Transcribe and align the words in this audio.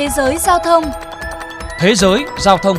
Thế 0.00 0.08
giới 0.08 0.38
giao 0.38 0.58
thông 0.58 0.84
Thế 1.78 1.94
giới 1.94 2.24
giao 2.38 2.58
thông 2.58 2.76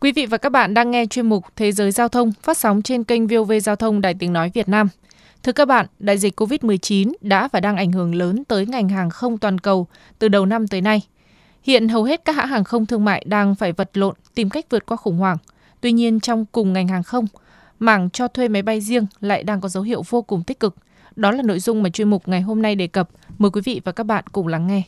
Quý 0.00 0.12
vị 0.12 0.26
và 0.26 0.38
các 0.38 0.52
bạn 0.52 0.74
đang 0.74 0.90
nghe 0.90 1.06
chuyên 1.06 1.28
mục 1.28 1.44
Thế 1.56 1.72
giới 1.72 1.92
giao 1.92 2.08
thông 2.08 2.32
phát 2.42 2.58
sóng 2.58 2.82
trên 2.82 3.04
kênh 3.04 3.26
VOV 3.26 3.52
Giao 3.62 3.76
thông 3.76 4.00
Đài 4.00 4.14
Tiếng 4.14 4.32
Nói 4.32 4.50
Việt 4.54 4.68
Nam. 4.68 4.88
Thưa 5.42 5.52
các 5.52 5.68
bạn, 5.68 5.86
đại 5.98 6.18
dịch 6.18 6.40
COVID-19 6.40 7.12
đã 7.20 7.48
và 7.52 7.60
đang 7.60 7.76
ảnh 7.76 7.92
hưởng 7.92 8.14
lớn 8.14 8.44
tới 8.44 8.66
ngành 8.66 8.88
hàng 8.88 9.10
không 9.10 9.38
toàn 9.38 9.58
cầu 9.58 9.86
từ 10.18 10.28
đầu 10.28 10.46
năm 10.46 10.68
tới 10.68 10.80
nay. 10.80 11.02
Hiện 11.62 11.88
hầu 11.88 12.04
hết 12.04 12.24
các 12.24 12.36
hãng 12.36 12.48
hàng 12.48 12.64
không 12.64 12.86
thương 12.86 13.04
mại 13.04 13.24
đang 13.26 13.54
phải 13.54 13.72
vật 13.72 13.90
lộn 13.94 14.14
tìm 14.34 14.50
cách 14.50 14.66
vượt 14.70 14.86
qua 14.86 14.96
khủng 14.96 15.18
hoảng. 15.18 15.36
Tuy 15.80 15.92
nhiên 15.92 16.20
trong 16.20 16.44
cùng 16.52 16.72
ngành 16.72 16.88
hàng 16.88 17.02
không, 17.02 17.26
mảng 17.78 18.10
cho 18.10 18.28
thuê 18.28 18.48
máy 18.48 18.62
bay 18.62 18.80
riêng 18.80 19.06
lại 19.20 19.42
đang 19.42 19.60
có 19.60 19.68
dấu 19.68 19.82
hiệu 19.82 20.02
vô 20.08 20.22
cùng 20.22 20.42
tích 20.42 20.60
cực. 20.60 20.74
Đó 21.18 21.30
là 21.30 21.42
nội 21.42 21.60
dung 21.60 21.82
mà 21.82 21.90
chuyên 21.90 22.10
mục 22.10 22.28
ngày 22.28 22.40
hôm 22.40 22.62
nay 22.62 22.74
đề 22.74 22.86
cập. 22.86 23.08
Mời 23.38 23.50
quý 23.50 23.60
vị 23.64 23.80
và 23.84 23.92
các 23.92 24.04
bạn 24.04 24.24
cùng 24.32 24.46
lắng 24.46 24.66
nghe. 24.66 24.82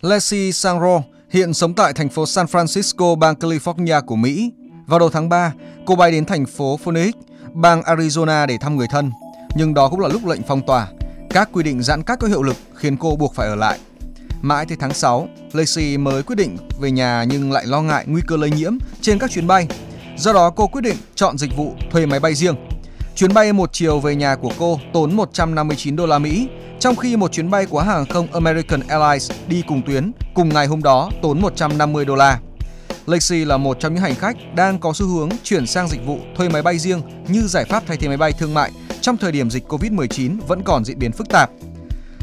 Leslie 0.00 0.52
Sangro 0.52 1.02
hiện 1.30 1.54
sống 1.54 1.74
tại 1.74 1.92
thành 1.92 2.08
phố 2.08 2.26
San 2.26 2.46
Francisco, 2.46 3.16
bang 3.16 3.34
California 3.34 4.02
của 4.02 4.16
Mỹ. 4.16 4.52
Vào 4.86 4.98
đầu 4.98 5.10
tháng 5.10 5.28
3, 5.28 5.52
cô 5.86 5.96
bay 5.96 6.10
đến 6.10 6.24
thành 6.24 6.46
phố 6.46 6.76
Phoenix, 6.76 7.14
bang 7.52 7.80
Arizona 7.82 8.46
để 8.46 8.56
thăm 8.60 8.76
người 8.76 8.86
thân. 8.90 9.10
Nhưng 9.56 9.74
đó 9.74 9.88
cũng 9.88 10.00
là 10.00 10.08
lúc 10.08 10.26
lệnh 10.26 10.40
phong 10.48 10.66
tỏa. 10.66 10.88
Các 11.30 11.48
quy 11.52 11.62
định 11.62 11.82
giãn 11.82 12.02
cách 12.02 12.18
có 12.18 12.28
hiệu 12.28 12.42
lực 12.42 12.56
khiến 12.74 12.96
cô 12.96 13.16
buộc 13.16 13.34
phải 13.34 13.48
ở 13.48 13.54
lại. 13.54 13.78
Mãi 14.42 14.66
tới 14.66 14.76
tháng 14.80 14.94
6, 14.94 15.28
Lacey 15.52 15.96
mới 15.96 16.22
quyết 16.22 16.36
định 16.36 16.56
về 16.80 16.90
nhà 16.90 17.24
nhưng 17.28 17.52
lại 17.52 17.66
lo 17.66 17.82
ngại 17.82 18.04
nguy 18.06 18.22
cơ 18.26 18.36
lây 18.36 18.50
nhiễm 18.50 18.78
trên 19.00 19.18
các 19.18 19.30
chuyến 19.30 19.46
bay. 19.46 19.68
Do 20.16 20.32
đó 20.32 20.50
cô 20.50 20.66
quyết 20.66 20.82
định 20.82 20.96
chọn 21.14 21.38
dịch 21.38 21.56
vụ 21.56 21.74
thuê 21.90 22.06
máy 22.06 22.20
bay 22.20 22.34
riêng. 22.34 22.54
Chuyến 23.18 23.34
bay 23.34 23.52
một 23.52 23.70
chiều 23.72 24.00
về 24.00 24.16
nhà 24.16 24.36
của 24.36 24.52
cô 24.58 24.80
tốn 24.92 25.16
159 25.16 25.96
đô 25.96 26.06
la 26.06 26.18
Mỹ, 26.18 26.48
trong 26.80 26.96
khi 26.96 27.16
một 27.16 27.32
chuyến 27.32 27.50
bay 27.50 27.66
của 27.66 27.80
hàng 27.80 28.06
không 28.06 28.32
American 28.32 28.80
Airlines 28.88 29.30
đi 29.48 29.62
cùng 29.68 29.82
tuyến 29.86 30.12
cùng 30.34 30.48
ngày 30.48 30.66
hôm 30.66 30.82
đó 30.82 31.10
tốn 31.22 31.40
150 31.40 32.04
đô 32.04 32.14
la. 32.14 32.40
Lexi 33.06 33.44
là 33.44 33.56
một 33.56 33.80
trong 33.80 33.94
những 33.94 34.02
hành 34.02 34.14
khách 34.14 34.36
đang 34.54 34.78
có 34.78 34.92
xu 34.92 35.06
hướng 35.06 35.28
chuyển 35.42 35.66
sang 35.66 35.88
dịch 35.88 36.06
vụ 36.06 36.18
thuê 36.36 36.48
máy 36.48 36.62
bay 36.62 36.78
riêng 36.78 37.02
như 37.28 37.46
giải 37.46 37.64
pháp 37.64 37.82
thay 37.86 37.96
thế 37.96 38.08
máy 38.08 38.16
bay 38.16 38.32
thương 38.32 38.54
mại 38.54 38.70
trong 39.00 39.16
thời 39.16 39.32
điểm 39.32 39.50
dịch 39.50 39.64
Covid-19 39.68 40.38
vẫn 40.46 40.62
còn 40.62 40.84
diễn 40.84 40.98
biến 40.98 41.12
phức 41.12 41.28
tạp. 41.28 41.50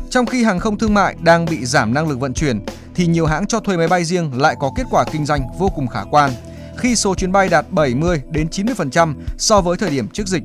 Trong 0.09 0.25
khi 0.25 0.44
hàng 0.44 0.59
không 0.59 0.78
thương 0.78 0.94
mại 0.94 1.16
đang 1.23 1.45
bị 1.45 1.66
giảm 1.66 1.94
năng 1.94 2.08
lực 2.09 2.19
vận 2.19 2.34
chuyển, 2.34 2.66
thì 2.95 3.08
nhiều 3.08 3.25
hãng 3.25 3.47
cho 3.47 3.59
thuê 3.59 3.78
máy 3.78 3.88
bay 3.88 4.06
riêng 4.06 4.31
lại 4.41 4.56
có 4.59 4.72
kết 4.75 4.84
quả 4.91 5.06
kinh 5.12 5.25
doanh 5.25 5.41
vô 5.59 5.69
cùng 5.75 5.88
khả 5.88 6.03
quan, 6.12 6.31
khi 6.78 6.95
số 6.95 7.16
chuyến 7.16 7.31
bay 7.31 7.50
đạt 7.50 7.66
70 7.72 8.22
đến 8.30 8.47
90% 8.52 9.14
so 9.38 9.62
với 9.62 9.78
thời 9.78 9.89
điểm 9.89 10.08
trước 10.08 10.28
dịch. 10.28 10.44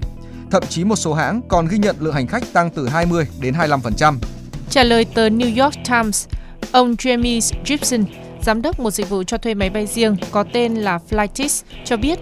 Thậm 0.50 0.62
chí 0.68 0.84
một 0.84 0.96
số 0.96 1.14
hãng 1.14 1.40
còn 1.48 1.66
ghi 1.68 1.78
nhận 1.78 1.96
lượng 2.00 2.14
hành 2.14 2.26
khách 2.26 2.52
tăng 2.52 2.70
từ 2.70 2.88
20 2.88 3.26
đến 3.40 3.54
25%. 3.54 4.16
Trả 4.70 4.84
lời 4.84 5.04
tờ 5.04 5.28
New 5.28 5.64
York 5.64 5.74
Times, 5.88 6.26
ông 6.72 6.94
Jamie 6.94 7.52
Gibson, 7.66 8.04
giám 8.42 8.62
đốc 8.62 8.80
một 8.80 8.90
dịch 8.90 9.08
vụ 9.08 9.22
cho 9.22 9.38
thuê 9.38 9.54
máy 9.54 9.70
bay 9.70 9.86
riêng 9.86 10.16
có 10.30 10.44
tên 10.52 10.74
là 10.74 10.98
Flightis, 11.10 11.62
cho 11.84 11.96
biết 11.96 12.18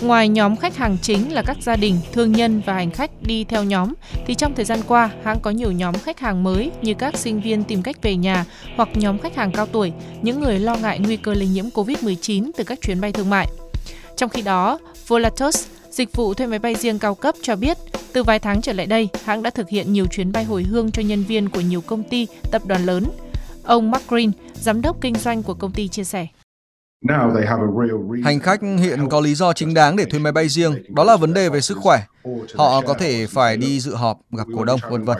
Ngoài 0.00 0.28
nhóm 0.28 0.56
khách 0.56 0.76
hàng 0.76 0.96
chính 1.02 1.32
là 1.32 1.42
các 1.42 1.56
gia 1.60 1.76
đình, 1.76 2.00
thương 2.12 2.32
nhân 2.32 2.62
và 2.66 2.74
hành 2.74 2.90
khách 2.90 3.10
đi 3.22 3.44
theo 3.44 3.64
nhóm, 3.64 3.94
thì 4.26 4.34
trong 4.34 4.54
thời 4.54 4.64
gian 4.64 4.80
qua, 4.88 5.10
hãng 5.24 5.40
có 5.40 5.50
nhiều 5.50 5.72
nhóm 5.72 5.94
khách 5.94 6.20
hàng 6.20 6.42
mới 6.42 6.70
như 6.82 6.94
các 6.94 7.16
sinh 7.16 7.40
viên 7.40 7.64
tìm 7.64 7.82
cách 7.82 8.02
về 8.02 8.16
nhà 8.16 8.44
hoặc 8.76 8.88
nhóm 8.94 9.18
khách 9.18 9.36
hàng 9.36 9.52
cao 9.52 9.66
tuổi, 9.66 9.92
những 10.22 10.40
người 10.40 10.58
lo 10.58 10.76
ngại 10.76 10.98
nguy 10.98 11.16
cơ 11.16 11.34
lây 11.34 11.48
nhiễm 11.48 11.64
COVID-19 11.64 12.50
từ 12.56 12.64
các 12.64 12.78
chuyến 12.82 13.00
bay 13.00 13.12
thương 13.12 13.30
mại. 13.30 13.48
Trong 14.16 14.30
khi 14.30 14.42
đó, 14.42 14.78
Volatus, 15.08 15.66
dịch 15.92 16.16
vụ 16.16 16.34
thuê 16.34 16.46
máy 16.46 16.58
bay 16.58 16.74
riêng 16.74 16.98
cao 16.98 17.14
cấp 17.14 17.34
cho 17.42 17.56
biết, 17.56 17.78
từ 18.12 18.22
vài 18.22 18.38
tháng 18.38 18.62
trở 18.62 18.72
lại 18.72 18.86
đây, 18.86 19.08
hãng 19.24 19.42
đã 19.42 19.50
thực 19.50 19.68
hiện 19.68 19.92
nhiều 19.92 20.06
chuyến 20.06 20.32
bay 20.32 20.44
hồi 20.44 20.62
hương 20.62 20.90
cho 20.90 21.02
nhân 21.02 21.24
viên 21.24 21.48
của 21.48 21.60
nhiều 21.60 21.80
công 21.80 22.02
ty, 22.02 22.26
tập 22.50 22.62
đoàn 22.66 22.84
lớn. 22.84 23.04
Ông 23.62 23.90
Mark 23.90 24.08
Green, 24.08 24.30
giám 24.54 24.82
đốc 24.82 25.00
kinh 25.00 25.14
doanh 25.14 25.42
của 25.42 25.54
công 25.54 25.72
ty 25.72 25.88
chia 25.88 26.04
sẻ. 26.04 26.26
Hành 28.24 28.40
khách 28.40 28.60
hiện 28.78 29.08
có 29.08 29.20
lý 29.20 29.34
do 29.34 29.52
chính 29.52 29.74
đáng 29.74 29.96
để 29.96 30.04
thuê 30.04 30.20
máy 30.20 30.32
bay 30.32 30.48
riêng, 30.48 30.74
đó 30.88 31.04
là 31.04 31.16
vấn 31.16 31.34
đề 31.34 31.48
về 31.48 31.60
sức 31.60 31.78
khỏe. 31.80 32.02
Họ 32.54 32.80
có 32.80 32.94
thể 32.94 33.26
phải 33.26 33.56
đi 33.56 33.80
dự 33.80 33.94
họp, 33.94 34.20
gặp 34.30 34.46
cổ 34.56 34.64
đông, 34.64 34.80
vân 34.90 35.04
vân. 35.04 35.18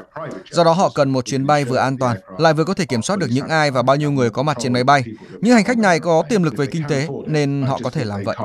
Do 0.50 0.64
đó 0.64 0.72
họ 0.72 0.92
cần 0.94 1.10
một 1.10 1.24
chuyến 1.24 1.46
bay 1.46 1.64
vừa 1.64 1.76
an 1.76 1.98
toàn, 1.98 2.16
lại 2.38 2.54
vừa 2.54 2.64
có 2.64 2.74
thể 2.74 2.84
kiểm 2.84 3.02
soát 3.02 3.18
được 3.18 3.26
những 3.30 3.48
ai 3.48 3.70
và 3.70 3.82
bao 3.82 3.96
nhiêu 3.96 4.10
người 4.10 4.30
có 4.30 4.42
mặt 4.42 4.56
trên 4.60 4.72
máy 4.72 4.84
bay. 4.84 5.04
Những 5.40 5.54
hành 5.54 5.64
khách 5.64 5.78
này 5.78 6.00
có 6.00 6.22
tiềm 6.28 6.42
lực 6.42 6.56
về 6.56 6.66
kinh 6.66 6.82
tế 6.88 7.08
nên 7.26 7.62
họ 7.62 7.78
có 7.84 7.90
thể 7.90 8.04
làm 8.04 8.20
vậy. 8.24 8.36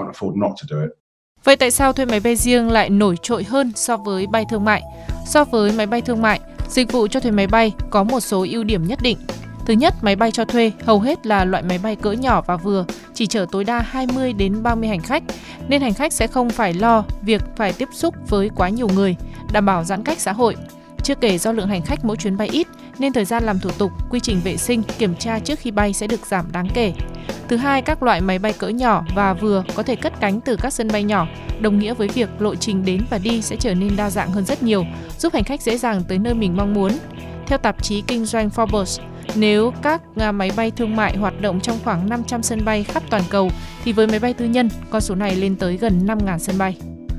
Vậy 1.43 1.55
tại 1.55 1.71
sao 1.71 1.93
thuê 1.93 2.05
máy 2.05 2.19
bay 2.19 2.35
riêng 2.35 2.71
lại 2.71 2.89
nổi 2.89 3.15
trội 3.21 3.43
hơn 3.43 3.71
so 3.75 3.97
với 3.97 4.27
bay 4.27 4.45
thương 4.49 4.65
mại? 4.65 4.81
So 5.25 5.43
với 5.43 5.71
máy 5.71 5.85
bay 5.85 6.01
thương 6.01 6.21
mại, 6.21 6.39
dịch 6.69 6.91
vụ 6.91 7.07
cho 7.07 7.19
thuê 7.19 7.31
máy 7.31 7.47
bay 7.47 7.71
có 7.89 8.03
một 8.03 8.19
số 8.19 8.45
ưu 8.51 8.63
điểm 8.63 8.87
nhất 8.87 8.99
định. 9.01 9.17
Thứ 9.65 9.73
nhất, 9.73 9.93
máy 10.01 10.15
bay 10.15 10.31
cho 10.31 10.45
thuê 10.45 10.71
hầu 10.83 10.99
hết 10.99 11.25
là 11.27 11.45
loại 11.45 11.63
máy 11.63 11.79
bay 11.83 11.95
cỡ 11.95 12.11
nhỏ 12.11 12.41
và 12.41 12.57
vừa, 12.57 12.85
chỉ 13.13 13.27
chở 13.27 13.45
tối 13.51 13.63
đa 13.63 13.79
20 13.79 14.33
đến 14.33 14.63
30 14.63 14.89
hành 14.89 15.01
khách, 15.01 15.23
nên 15.67 15.81
hành 15.81 15.93
khách 15.93 16.13
sẽ 16.13 16.27
không 16.27 16.49
phải 16.49 16.73
lo 16.73 17.03
việc 17.21 17.41
phải 17.55 17.73
tiếp 17.73 17.89
xúc 17.93 18.15
với 18.27 18.49
quá 18.55 18.69
nhiều 18.69 18.87
người, 18.95 19.15
đảm 19.51 19.65
bảo 19.65 19.83
giãn 19.83 20.03
cách 20.03 20.19
xã 20.19 20.31
hội. 20.31 20.55
Chưa 21.07 21.15
kể 21.15 21.37
do 21.37 21.51
lượng 21.51 21.67
hành 21.67 21.81
khách 21.81 22.05
mỗi 22.05 22.17
chuyến 22.17 22.37
bay 22.37 22.47
ít 22.47 22.67
nên 22.99 23.13
thời 23.13 23.25
gian 23.25 23.43
làm 23.43 23.59
thủ 23.59 23.69
tục, 23.77 23.91
quy 24.09 24.19
trình 24.19 24.41
vệ 24.43 24.57
sinh, 24.57 24.83
kiểm 24.97 25.15
tra 25.15 25.39
trước 25.39 25.59
khi 25.59 25.71
bay 25.71 25.93
sẽ 25.93 26.07
được 26.07 26.25
giảm 26.25 26.51
đáng 26.51 26.67
kể. 26.73 26.93
Thứ 27.47 27.57
hai, 27.57 27.81
các 27.81 28.03
loại 28.03 28.21
máy 28.21 28.39
bay 28.39 28.53
cỡ 28.53 28.67
nhỏ 28.67 29.05
và 29.15 29.33
vừa 29.33 29.63
có 29.75 29.83
thể 29.83 29.95
cất 29.95 30.19
cánh 30.19 30.41
từ 30.41 30.55
các 30.55 30.73
sân 30.73 30.87
bay 30.87 31.03
nhỏ, 31.03 31.27
đồng 31.59 31.79
nghĩa 31.79 31.93
với 31.93 32.07
việc 32.07 32.29
lộ 32.39 32.55
trình 32.55 32.85
đến 32.85 33.01
và 33.09 33.17
đi 33.17 33.41
sẽ 33.41 33.55
trở 33.55 33.73
nên 33.73 33.95
đa 33.95 34.09
dạng 34.09 34.31
hơn 34.31 34.45
rất 34.45 34.63
nhiều, 34.63 34.85
giúp 35.19 35.33
hành 35.33 35.43
khách 35.43 35.61
dễ 35.61 35.77
dàng 35.77 36.03
tới 36.07 36.19
nơi 36.19 36.33
mình 36.33 36.57
mong 36.57 36.73
muốn. 36.73 36.91
Theo 37.45 37.57
tạp 37.57 37.83
chí 37.83 38.01
kinh 38.01 38.25
doanh 38.25 38.49
Forbes, 38.49 39.01
nếu 39.35 39.73
các 39.81 40.01
máy 40.33 40.51
bay 40.55 40.71
thương 40.71 40.95
mại 40.95 41.17
hoạt 41.17 41.41
động 41.41 41.59
trong 41.59 41.79
khoảng 41.83 42.09
500 42.09 42.43
sân 42.43 42.65
bay 42.65 42.83
khắp 42.83 43.03
toàn 43.09 43.23
cầu, 43.29 43.51
thì 43.83 43.93
với 43.93 44.07
máy 44.07 44.19
bay 44.19 44.33
tư 44.33 44.45
nhân, 44.45 44.69
con 44.89 45.01
số 45.01 45.15
này 45.15 45.35
lên 45.35 45.55
tới 45.55 45.77
gần 45.77 46.05
5.000 46.05 46.37
sân 46.37 46.57
bay. 46.57 46.77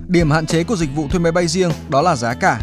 Điểm 0.08 0.30
hạn 0.30 0.46
chế 0.46 0.64
của 0.64 0.76
dịch 0.76 0.90
vụ 0.94 1.08
thuê 1.08 1.20
máy 1.20 1.32
bay 1.32 1.46
riêng 1.46 1.70
đó 1.88 2.02
là 2.02 2.16
giá 2.16 2.34
cả. 2.34 2.60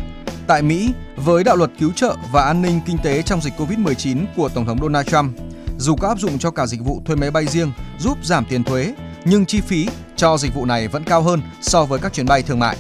Tại 0.47 0.61
Mỹ, 0.61 0.93
với 1.15 1.43
đạo 1.43 1.55
luật 1.55 1.71
cứu 1.79 1.91
trợ 1.95 2.15
và 2.31 2.43
an 2.43 2.61
ninh 2.61 2.79
kinh 2.85 2.97
tế 3.03 3.21
trong 3.21 3.41
dịch 3.41 3.53
Covid-19 3.57 4.25
của 4.35 4.49
Tổng 4.49 4.65
thống 4.65 4.79
Donald 4.81 5.07
Trump, 5.07 5.37
dù 5.77 5.95
có 5.95 6.07
áp 6.07 6.19
dụng 6.19 6.39
cho 6.39 6.51
cả 6.51 6.65
dịch 6.65 6.81
vụ 6.81 7.01
thuê 7.05 7.15
máy 7.15 7.31
bay 7.31 7.45
riêng 7.45 7.71
giúp 7.99 8.17
giảm 8.23 8.45
tiền 8.45 8.63
thuế, 8.63 8.93
nhưng 9.25 9.45
chi 9.45 9.61
phí 9.61 9.87
cho 10.15 10.37
dịch 10.37 10.53
vụ 10.53 10.65
này 10.65 10.87
vẫn 10.87 11.03
cao 11.03 11.21
hơn 11.21 11.41
so 11.61 11.85
với 11.85 11.99
các 11.99 12.13
chuyến 12.13 12.25
bay 12.25 12.41
thương 12.41 12.59
mại. 12.59 12.77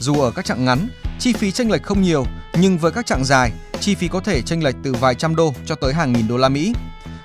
Dù 0.00 0.20
ở 0.20 0.30
các 0.30 0.44
chặng 0.44 0.64
ngắn, 0.64 0.88
chi 1.18 1.32
phí 1.32 1.52
chênh 1.52 1.70
lệch 1.70 1.82
không 1.82 2.02
nhiều, 2.02 2.26
nhưng 2.54 2.78
với 2.78 2.92
các 2.92 3.06
chặng 3.06 3.24
dài, 3.24 3.52
chi 3.80 3.94
phí 3.94 4.08
có 4.08 4.20
thể 4.20 4.42
chênh 4.42 4.64
lệch 4.64 4.76
từ 4.82 4.92
vài 4.92 5.14
trăm 5.14 5.36
đô 5.36 5.54
cho 5.66 5.74
tới 5.74 5.94
hàng 5.94 6.12
nghìn 6.12 6.28
đô 6.28 6.36
la 6.36 6.48
Mỹ. 6.48 6.74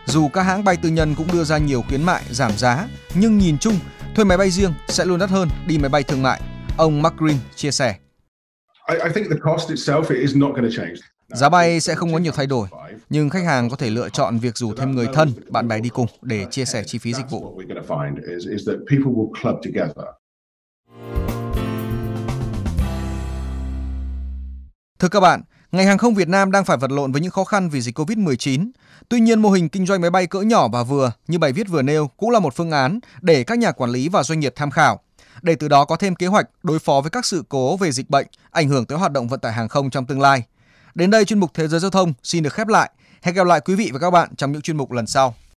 Dù 0.06 0.28
các 0.28 0.44
hãng 0.44 0.64
bay 0.64 0.78
tư 0.78 0.90
nhân 0.90 1.16
cũng 1.16 1.28
đưa 1.34 1.44
ra 1.44 1.58
nhiều 1.58 1.84
khuyến 1.88 2.04
mại 2.04 2.24
giảm 2.32 2.58
giá, 2.58 2.88
nhưng 3.14 3.38
nhìn 3.38 3.58
chung, 3.58 3.80
thuê 4.16 4.26
máy 4.26 4.38
bay 4.38 4.52
riêng 4.52 4.74
sẽ 4.88 5.06
luôn 5.06 5.20
đắt 5.20 5.30
hơn 5.30 5.50
đi 5.68 5.78
máy 5.78 5.90
bay 5.90 6.04
thương 6.04 6.24
mại. 6.24 6.42
Ông 6.78 7.02
Mark 7.02 7.18
Green 7.18 7.38
chia 7.56 7.72
sẻ. 7.72 7.96
Giá 11.28 11.50
bay 11.50 11.80
sẽ 11.80 11.96
không 11.96 12.14
có 12.14 12.20
nhiều 12.20 12.32
thay 12.36 12.48
đổi, 12.48 12.68
nhưng 13.10 13.30
khách 13.30 13.44
hàng 13.44 13.70
có 13.70 13.76
thể 13.76 13.90
lựa 13.90 14.10
chọn 14.10 14.40
việc 14.40 14.58
rủ 14.58 14.74
thêm 14.74 14.92
người 14.92 15.08
thân, 15.14 15.32
bạn 15.50 15.68
bè 15.68 15.80
đi 15.80 15.90
cùng 15.90 16.08
để 16.22 16.46
chia 16.52 16.66
sẻ 16.66 16.84
chi 16.86 16.98
phí 16.98 17.14
dịch 17.14 17.30
vụ. 17.30 17.62
Thưa 25.00 25.10
các 25.10 25.20
bạn, 25.20 25.42
ngành 25.72 25.88
hàng 25.88 25.98
không 25.98 26.14
Việt 26.14 26.28
Nam 26.28 26.52
đang 26.52 26.66
phải 26.66 26.78
vật 26.78 26.92
lộn 26.92 27.12
với 27.12 27.22
những 27.22 27.32
khó 27.32 27.44
khăn 27.44 27.70
vì 27.70 27.82
dịch 27.82 28.00
Covid-19. 28.00 28.70
Tuy 29.10 29.20
nhiên, 29.20 29.42
mô 29.42 29.50
hình 29.50 29.70
kinh 29.70 29.86
doanh 29.86 30.02
máy 30.02 30.10
bay 30.10 30.28
cỡ 30.28 30.42
nhỏ 30.42 30.68
và 30.68 30.84
vừa 30.84 31.12
như 31.28 31.40
bài 31.40 31.54
viết 31.54 31.68
vừa 31.68 31.82
nêu 31.82 32.08
cũng 32.18 32.30
là 32.30 32.40
một 32.40 32.56
phương 32.56 32.72
án 32.72 33.00
để 33.22 33.44
các 33.44 33.58
nhà 33.58 33.72
quản 33.72 33.92
lý 33.92 34.10
và 34.10 34.24
doanh 34.24 34.40
nghiệp 34.40 34.54
tham 34.56 34.72
khảo, 34.72 35.00
để 35.42 35.56
từ 35.56 35.68
đó 35.68 35.86
có 35.86 35.96
thêm 35.96 36.16
kế 36.16 36.28
hoạch 36.28 36.50
đối 36.64 36.80
phó 36.80 37.02
với 37.02 37.10
các 37.10 37.26
sự 37.26 37.44
cố 37.50 37.78
về 37.78 37.92
dịch 37.92 38.10
bệnh 38.10 38.28
ảnh 38.52 38.70
hưởng 38.70 38.86
tới 38.86 38.98
hoạt 38.98 39.12
động 39.12 39.28
vận 39.28 39.40
tải 39.40 39.54
hàng 39.54 39.68
không 39.68 39.90
trong 39.90 40.06
tương 40.06 40.22
lai. 40.22 40.44
Đến 40.96 41.12
đây 41.12 41.26
chuyên 41.26 41.40
mục 41.40 41.52
Thế 41.54 41.68
giới 41.68 41.80
giao 41.80 41.92
thông 41.92 42.14
xin 42.24 42.44
được 42.44 42.54
khép 42.54 42.68
lại. 42.68 42.92
Hẹn 43.22 43.36
gặp 43.36 43.48
lại 43.48 43.62
quý 43.62 43.76
vị 43.76 43.90
và 43.94 44.00
các 44.00 44.12
bạn 44.12 44.36
trong 44.36 44.52
những 44.52 44.62
chuyên 44.62 44.78
mục 44.78 44.92
lần 44.92 45.08
sau. 45.08 45.36